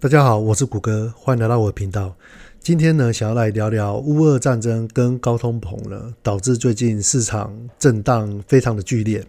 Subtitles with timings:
[0.00, 2.14] 大家好，我是谷歌，欢迎来到我的频道。
[2.60, 9.26] 今天呢，想要来聊聊乌俄战争跟高通膨呢，导致最近市场震荡非常的剧烈。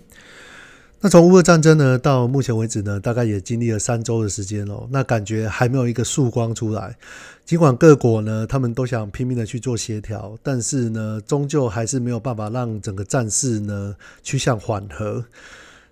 [1.02, 4.88] 那从乌俄战争呢，到目前为止呢，大概也经历了三周的时间哦。
[4.92, 6.96] 那感觉还没有一个曙光出来。
[7.44, 15.26] 尽管各国呢，他们都想拼命的去做协调，但是呢，终究还是没有办法让整个战事呢趋向缓和。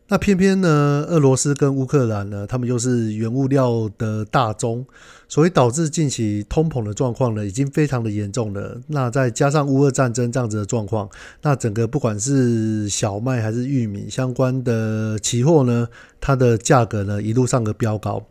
[0.10, 4.86] 那偏偏呢，俄罗斯跟乌克兰呢，他们又是原物料的大宗，
[5.28, 8.80] 所以导致近期通膨的状况呢，已经非常的严重了。
[8.88, 11.10] 那再加上乌俄战争这样子的状况，
[11.42, 15.90] 那整个不管是小麦还是玉米相关的期货呢，
[16.22, 18.26] 它的价格呢一路上的飙高。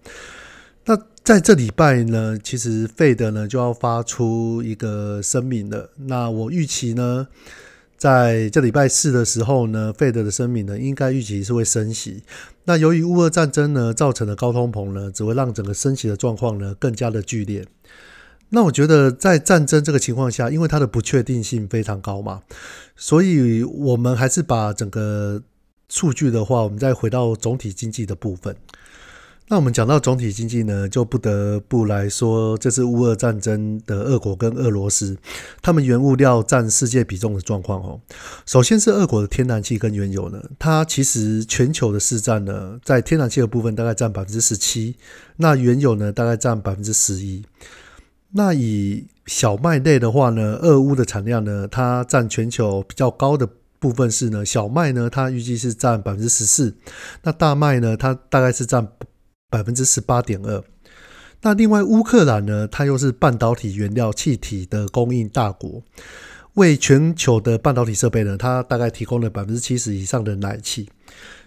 [0.87, 5.91] 那在这礼拜呢，其实费德呢就要发出一个声明了。
[6.07, 7.27] 那我预期呢。
[7.97, 12.23] 在这礼拜四的时候呢，费德的声明呢，应该预期是会升息。
[12.65, 17.65] 那由于乌俄战争呢造成的高通膨呢，只会让整个升息的状况呢更加的剧烈。
[18.51, 22.43] 那我觉得在战争这个情况下，因为它的不确定性非常高嘛，
[22.95, 25.43] 所以我们还是把整个
[25.89, 28.55] 数据的话，我们再回到总体经济的部分。
[29.49, 35.17] 那我们讲到总体经济呢，就不得不来说，这次乌俄战争的俄国跟俄罗斯，
[35.63, 38.01] 他们原物料占世界比重的状况哦。
[38.45, 44.97] 首先是俄国的天然气跟原油呢，它其实全球的市占呢，在天然气的部分大概占百分之十七，
[45.37, 47.45] 那原油呢大概占百分之十一。
[48.33, 56.75] 那以小麦类的话呢，俄乌的产量呢，它占全球比较高的部分是呢，小麦呢，它预计是占百分之十四，
[57.23, 58.89] 那大麦呢，它大概是占。
[59.57, 60.63] 百分之十八点二。
[61.41, 65.83] 那另外，乌克兰呢，它又是半导体原料气体的供应大国，
[66.55, 70.91] 为全球的半导体设备呢，它大概提供了百分之七十以上的奶气。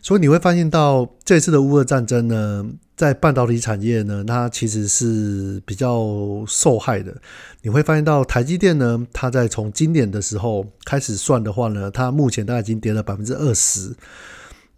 [0.01, 7.15] 所以你会发现到这次的乌俄战争呢，在半导体产业呢，它其实是比较受害的。
[7.61, 13.93] 你会发现到台积电呢，它在从今年的时候开始算的话呢，它目前大概已经跌了百分之二十。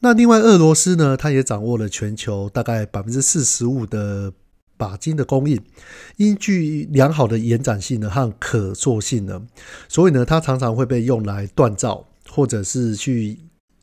[0.04, 4.34] 那另外，俄罗斯呢，它也掌握了全球大概百分之四十五的
[4.76, 5.62] 钯金的供应，
[6.18, 9.44] 因具良好的延展性呢和可塑性呢，
[9.88, 13.38] 所以呢，它常常会被用来锻造或者是去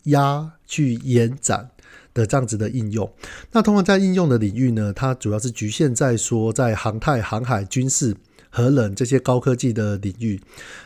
[0.06, 1.70] 压、去延展
[2.12, 3.08] 的这样子的应用。
[3.52, 8.16] 那通常在应用的领域呢，它主要是局限在说在航太、航海、军事、
[8.50, 10.40] 核能这些高科技的领域。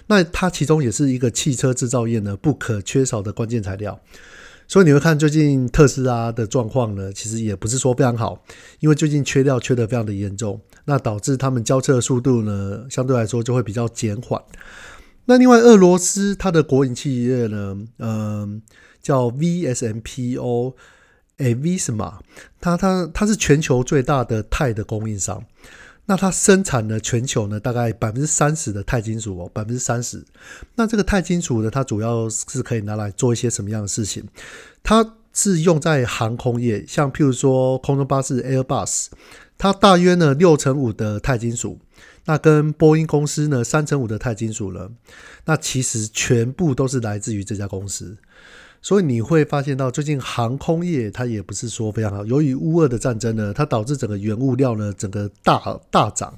[0.08, 3.98] 那它其中也是一个汽车制造业呢不可缺少的关键材料。
[4.66, 8.42] 所以你会看最近特斯拉的状况呢，其实也不是说非常好，
[8.80, 14.42] 因为最近缺料缺的非常的严重，那导致他们交车的速度呢，相对来说就会比较减缓。
[15.26, 18.60] 那另外，俄罗斯它的国营企业呢，嗯，
[19.00, 20.74] 叫 VSMPO，
[21.36, 22.14] 哎，Visma，
[22.60, 25.44] 它它它是全球最大的钛的供应商。
[26.12, 30.22] 那它生产了，全球呢大概百分之三十的钛金属哦，百分之三十。
[30.74, 34.22] 那这个钛金属呢，它主要是可以拿来做一些什么样的事情？
[34.82, 39.06] 它是用在航空业，像譬如说空中巴士 Airbus，
[39.56, 41.78] 它大约呢六成五的钛金属，
[42.26, 44.92] 那跟波音公司呢三成五的钛金属了，
[45.46, 48.18] 那其实全部都是来自于这家公司。
[48.82, 56.36] 所以你会发现到最近航空业它也不是说非常好，由于乌俄的战争呢，它导致整个原物料呢整个大大涨。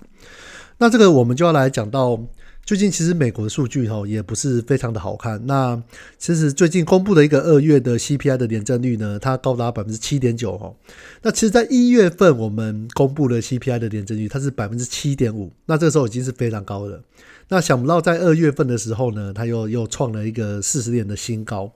[0.76, 2.20] 那这个我们就要来讲到
[2.66, 5.46] 最近其实美国的数据哈也不是非常的好看。
[5.46, 5.82] 那
[6.18, 10.74] 其实最近公布的一个二月的 CPI 的年增率呢，它高达百分之七点九哈。
[11.22, 17.02] 那其实在一月份我们公布了 CPI 的年增率，它是百分之七点五，那这个时候已经是非常高了。
[17.48, 21.72] 那想不到在二月份的时候呢，它又又创了一个四十年的新高。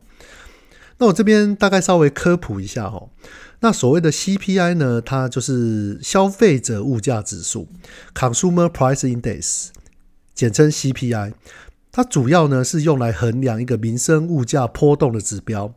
[0.98, 3.09] 那我这边大概稍微科普一下哈，
[3.60, 7.69] 那所谓的 CPI 呢，它就是消费者物价指数
[8.14, 9.69] （Consumer Price Index），
[10.34, 11.32] 简称 CPI。
[11.91, 15.75] 它主要呢是用来衡量一个民生物价波动的指标。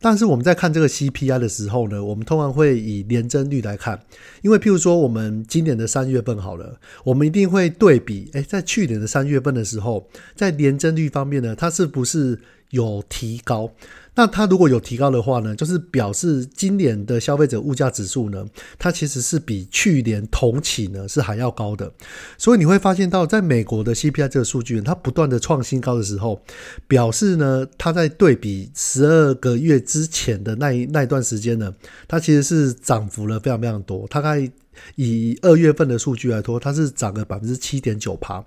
[0.00, 4.02] 但是我们在看这个 CPI 的时候呢，我们通常会以年增率来看，
[4.42, 12.40] 因为譬如说我们今年的三月份好了，我们一定会对比，诶，在去年的三月份的时候，在年增率方面呢，它是不是
[12.70, 13.70] 有提高？
[14.14, 18.44] 那它如果有提高的话呢，就是表示今年的消费者物价指数呢，
[18.78, 21.90] 它其实是比去年同期呢是还要高的。
[22.36, 26.42] 所以你会发现到，在美国的 CPI 这个数据，它不断的创新高的时候，
[26.86, 31.72] 表示呢，它在对比十二个月之前的那一那一段时间呢，
[32.06, 34.06] 它其实是涨幅了非常非常多。
[34.08, 34.50] 大概
[34.96, 38.44] 以二月份的数据来说，它是涨了百分之七点九趴。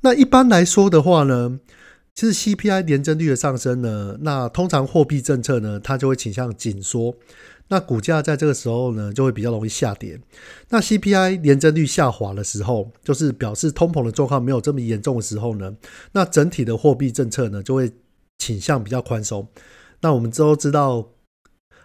[0.00, 1.60] 那一般来说的话呢？
[2.14, 7.14] 其实 CPI 年增率的上升呢，那通常货币政策呢，它就会倾向紧缩。
[7.68, 10.20] 那股价在这个时候呢就会比较容易下跌。
[10.68, 15.74] 那 CPI 年增率下滑的时候，就是表示通膨的状况没有这么严重的时候呢，
[16.12, 17.90] 那整体的货币政策呢就会
[18.38, 19.48] 倾向比较宽松。
[20.00, 21.08] 那我们都知道。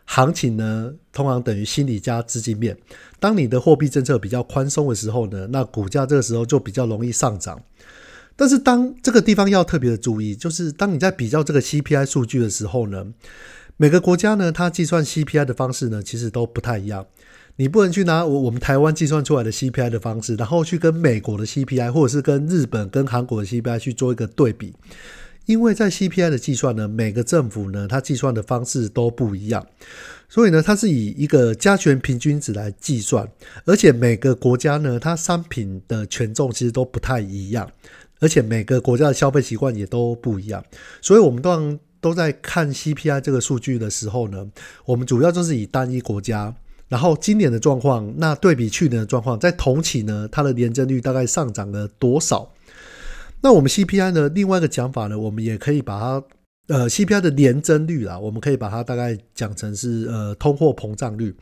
[0.10, 2.78] 行情呢，通常等于心理加资金面。
[3.20, 7.62] 当你的货币政策比较宽松的时候呢，那股价这个时候就比较容易上涨。
[8.38, 13.08] 但是当这个地方要特别的注意，就是当你在比较这个 CPI 数据的时候呢，
[13.76, 17.06] 每个国家呢，它计算 CPI 的方式呢，其实都不太一样。
[17.58, 24.74] 你不能去拿我我们台湾计算出来的 CPI 的方式，然后去跟美国的 CPI，或者是跟日本、跟韩国的 CPI 去做一个对比。
[25.48, 29.66] 因为在 CPI 的计算呢，每个政府呢，它计算的方式都不一样，
[30.28, 33.26] 所以呢，它是以一个加权平均值来计算，
[33.66, 37.72] 而且每个国家呢，它商品的权重其实都不太一样，
[38.20, 40.64] 而且每个国家的消费习惯也都不一样，
[41.02, 44.48] 所以我们都都在看 CPI 这个数据的时候呢，
[44.86, 46.54] 我们主要就是以单一国家，
[46.88, 52.52] 然后今年的状况，那对比去年的状况，在同期呢，它的年增率大概上涨了多少？
[53.42, 54.30] 那我们 CPI 的？
[54.30, 56.24] 另外一个讲法呢，我们也可以把它，
[56.68, 61.34] 呃，CPI 的年增率啊，我们可以把它大概讲成是呃通货膨胀率。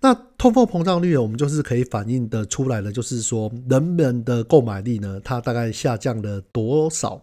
[0.00, 7.22] 那通货膨胀率，我们就是可以反映的出来的，就是说人们的购买力呢，它大概下降了多少？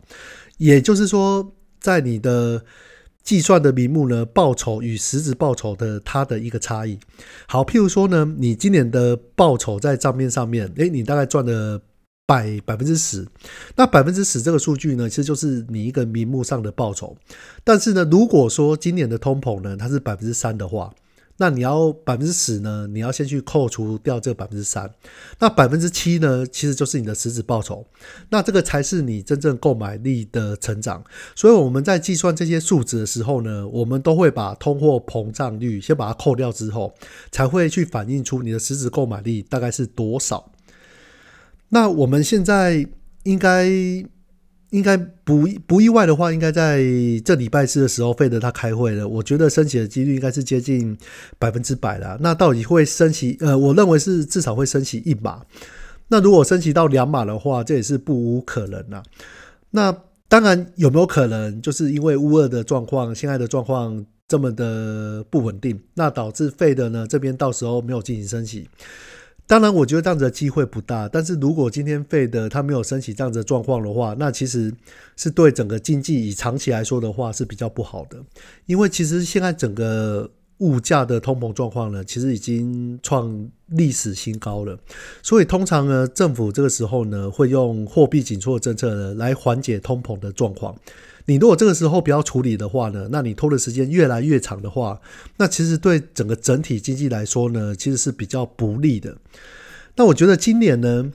[0.57, 2.63] 也就是说，在你的
[3.23, 6.99] 计算的名目呢，报酬与实质报酬的它的一个差异。
[7.47, 11.81] 好，譬如说呢，你今年的报酬在账面上面，诶，你大概赚了。
[12.29, 13.27] 百百分之十，
[13.75, 17.17] 那百分之十这个数据呢，其实就是你一个名目上的报酬。
[17.63, 20.93] 但是呢，如果说今年的通膨呢，它是百分之三的话，
[21.37, 24.87] 那你要百分之十呢，你要先去扣除掉这百分之三。
[25.39, 27.83] 那百分之七呢，其实就是你的实质报酬。
[28.29, 31.03] 那这个才是你真正购买力的成长。
[31.35, 36.93] 所以我们在计算这些数值的时候呢，我们都会把通货膨胀率先把它扣掉之后，
[37.31, 40.51] 才会去反映出你的实质购买力大概是多少。
[41.69, 42.85] 那我们现在
[43.23, 43.67] 应该
[44.71, 46.83] 应该不不意外的话，应该在
[47.25, 49.07] 这礼拜四的时候，费德他开会了。
[49.07, 50.97] 我觉得升息的几率应该是接近
[51.37, 52.17] 百分之百了。
[52.21, 53.37] 那到底会升息？
[53.39, 55.43] 呃，我认为是至少会升息一码。
[56.09, 59.03] 那如果升息到两码的话，这也是不无可能啊。
[59.71, 59.95] 那
[60.27, 68.69] 当然有没有可能，就是因为乌二的状况，现在的状况这么的不稳定，那导致费德呢这边到时候没有进行升息？
[69.49, 71.09] 当然，我觉得这样子的机会不大。
[71.09, 74.71] 但是如果今天费德他没有升起这样子的状况的话，那其实
[75.17, 78.23] 是对整个经济以长期来说的话是比较不好的。
[78.67, 84.77] 因为其实现在整个物价的通膨状况呢，其实已经创历史新高了。
[85.21, 90.75] 所以通常呢，政府这个时候呢，会用货币紧缩政策呢，来缓解通膨的状况。
[91.25, 94.99] 你如果这个时候不要处理的话呢，那你拖的时间越来越长的话，
[95.37, 99.15] 那其实对整个整体经济来说呢，其实是比较不利的。
[99.95, 101.11] 那我觉得今年呢，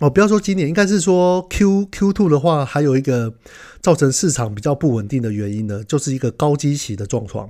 [0.00, 3.34] 哦，不要说今年，应该是说 Q Q two 的话，还有一个
[3.80, 7.48] 造成市场比较不稳定的原因呢，就是一个高基期的状况，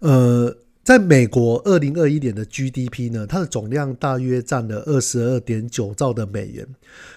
[0.00, 0.56] 呃。
[0.84, 6.66] 在美国，二零二一年的 GDP 呢，它的总量大约占了二十二点九兆的美元，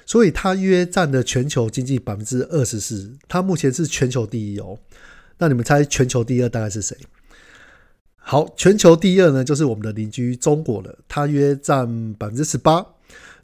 [0.05, 3.13] 所以它约占了全球经济百分之二十四。
[3.29, 4.77] 它目前是全球第一哦。
[5.37, 6.97] 那你们猜全球第二大概是谁？
[8.17, 12.85] 好，全球第二呢，就是我们的邻居中国了，它约占百分之十八。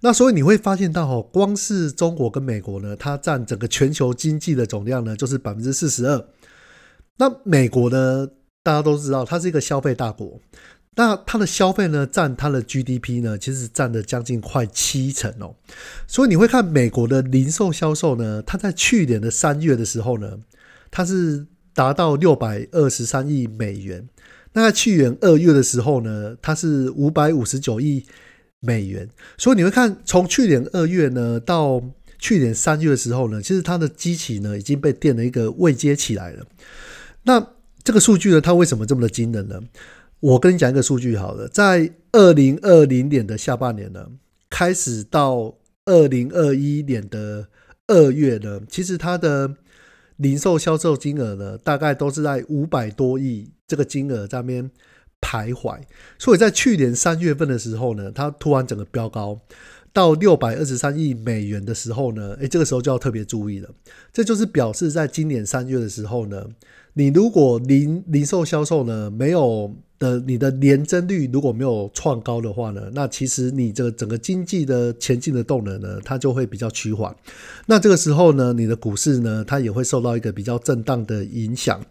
[0.02, 6.26] 那所以你会发现到哦，光是中国跟美国呢，它占整个全球经济的总量呢，就是百分之四十二。
[7.18, 8.28] 那美国呢？
[8.64, 10.42] 大家都知道，它是一个消费大国，
[10.98, 15.56] 那它的消费呢，占它的 GDP 呢，其实占了将近快七成哦。
[16.06, 20.38] 所以你会看美国的零售销售呢，它在去年的三月的时候呢，
[20.92, 24.06] 它是达到六百二十三亿美元。
[24.52, 28.06] 那在去年二月的时候呢，它是五百五十九亿
[28.60, 29.10] 美元。
[29.38, 31.82] 所以你会看，从去年二月呢到
[32.20, 36.46] 去年三月的时候呢，其实它的机器呢已经被垫了一个位阶起来了。
[37.24, 39.62] 那这个数据呢，它为什么这么的惊人呢？
[40.20, 44.08] 我跟你讲一个数据好了，在二零二零年的下半年呢，
[44.50, 47.48] 开始到二零二一年的
[47.86, 49.56] 二月呢，其实它的
[50.16, 54.72] 零售销售金额呢，大概都是在五百多亿这个金额上面
[55.22, 55.80] 徘徊。
[56.18, 59.40] 所以在去年三月份的时候呢，它突然整个飙高
[59.94, 63.70] 到六百二十三亿美元的时候呢，诶，这个时候就要特别注意了。
[64.14, 66.46] 这就是表示在今年三月的时候呢。
[67.00, 77.16] 你如果零零售销售呢没有的你的年增率如果没有创高的话呢，那其实你这个整个经济的前进的动能呢，它就会比较趋缓。
[77.66, 81.84] 那这个时候呢，你的股市呢，它也会受到一个比较震荡的影响。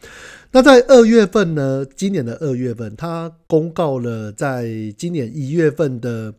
[0.52, 6.32] 那在二月份呢，今年的二月份，它公告了在今年一月份的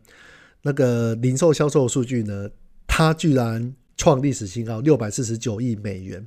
[0.62, 2.48] 那个零售销售数据呢，
[2.86, 6.26] 它居然创历史新高，六百四十九亿美元。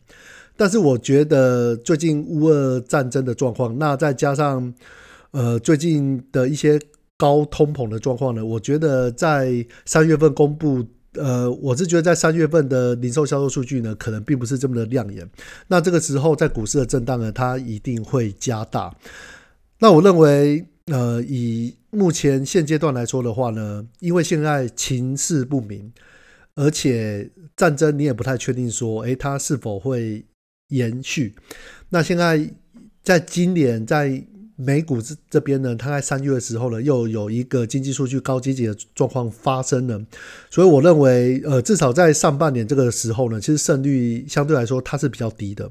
[0.55, 4.71] 但是我觉得最近乌俄战争的状况，那再加上
[5.31, 6.79] 呃最近的一些
[7.17, 15.29] 高通膨的状况呢，我觉得在三月份公布，呃，我是觉得在三月份的零售销售数据呢，可能并不是这么的亮眼。
[15.67, 18.93] 那这个时候在股市的震荡呢，它一定会加大。
[19.79, 25.91] 那我认为，呃，以目前现阶段来说的话呢，因为现在情势不明，
[26.55, 30.25] 而且战争你也不太确定说，诶，它是否会。
[30.71, 31.35] 延续，
[31.89, 32.49] 那现在
[33.03, 34.23] 在今年在
[34.63, 39.99] 美股这这边呢，它在三月的时候呢，又有一个经济数据高积极的状况发生了，
[40.49, 45.69] 所以我认为，呃，至少在上半年这个时候呢，其实胜率相对来说它是比较低的，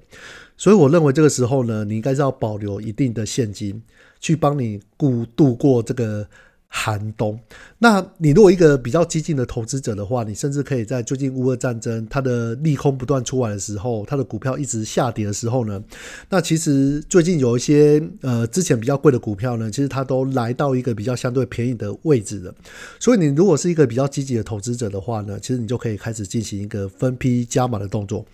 [0.57, 3.83] 所以我认为这个时候呢，你应该是要保留一定的现金，
[4.21, 6.27] 去帮你度度过这个。
[6.73, 7.39] 寒冬，
[7.79, 15.83] 那你如果一个比较激进的投资者的话，你甚至可以在最近乌俄战争它的利空不断出来的时候，它的股票一直下跌的时候呢，
[16.29, 22.55] 那其实最近有一些呃之前比较贵的股票呢，其实它都来到一个比较相对便宜的位置了。
[23.01, 28.25] 所以你如果是一个比较积极的投资者的话呢，其实你就可以开始进行一个分批加码的动作。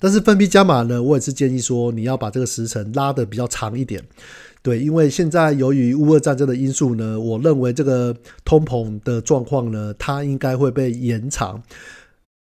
[0.00, 4.02] 但是分批加码呢，我也是建议说你要把这个时程拉的比较长一点。
[4.64, 8.16] 对，因为现在由于乌俄战争的因素呢，我认为这个
[8.46, 11.62] 通膨的状况呢，它应该会被延长，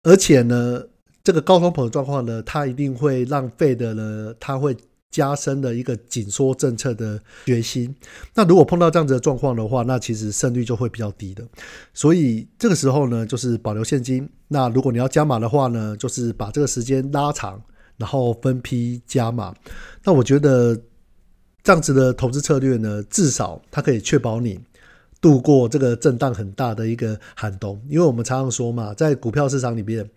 [0.02, 0.82] 而且呢，
[1.24, 4.76] 这个高通膨的状况呢，它一定会让费的呢，它会
[5.12, 7.96] 加深的一个紧缩政策的决心。
[8.34, 11.48] 那如果碰到这样子的状况的话，那其实胜率就会比较低的。
[11.94, 14.28] 所以这个时候呢，就是保留现金。
[14.48, 17.62] 那如果你要加码的话呢，就是把这个时间拉长，
[17.96, 19.54] 然后分批加码。
[20.04, 20.76] 那我觉得。
[21.68, 24.58] 这样子的投资策略呢，至少它可以确保你
[25.20, 27.78] 度过这个震荡很大的一个寒冬。
[27.90, 30.10] 因为我们常常说嘛，在股票市场里面，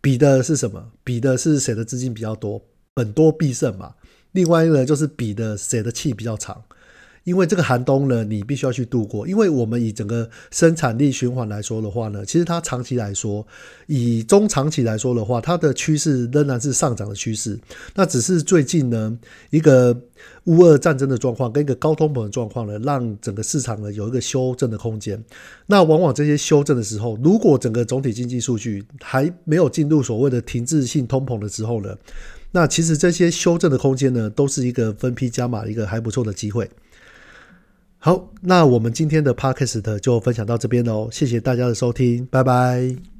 [0.00, 0.82] 比的是什么？
[1.04, 2.62] 比的是谁的资金比较多，
[2.94, 3.92] 本多必胜嘛。
[4.32, 6.64] 另外一个就是比的谁的气比较长。
[7.24, 9.26] 因为这个寒冬呢，你必须要去度过。
[9.26, 13.46] 因为我们以整个生产力循环来说的话呢，其实它长期来说，
[13.86, 17.58] 以中长期来说的话，它的趋势仍然是上涨的趋势。
[17.94, 19.18] 那只是最近呢，
[19.50, 19.98] 一个
[20.44, 25.22] 乌俄战争的状况跟一个高通膨的状况呢，让整个市场呢有一个修正的空间。
[25.66, 31.94] 那往往这些修正的时候，如果整个总体经济数据还没有进入所谓的停滞性通膨的时候呢，
[32.52, 36.68] 那其实这些修正的空间呢，都是一个分批加码一个还不错的机会。
[38.02, 43.19] 好，那我们今天的 podcast 就分享到这边喽，谢谢大家的收听，拜拜。